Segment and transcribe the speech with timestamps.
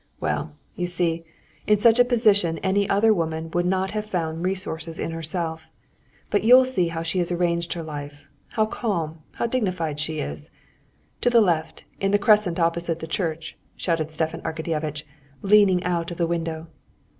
[0.19, 1.25] Well, you see,
[1.67, 5.67] in such a position any other woman would not have found resources in herself.
[6.31, 10.49] But you'll see how she has arranged her life—how calm, how dignified she is.
[11.21, 15.03] To the left, in the crescent opposite the church!" shouted Stepan Arkadyevitch,
[15.43, 16.65] leaning out of the window.